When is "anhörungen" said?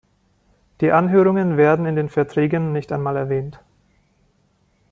0.93-1.57